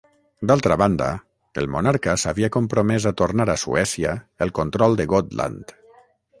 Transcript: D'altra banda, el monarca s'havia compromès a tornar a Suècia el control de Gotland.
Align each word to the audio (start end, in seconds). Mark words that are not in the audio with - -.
D'altra 0.51 0.77
banda, 0.81 1.09
el 1.63 1.69
monarca 1.75 2.15
s'havia 2.23 2.49
compromès 2.57 3.07
a 3.11 3.13
tornar 3.21 3.49
a 3.55 3.59
Suècia 3.67 4.17
el 4.47 4.55
control 4.63 5.01
de 5.03 5.11
Gotland. 5.15 5.79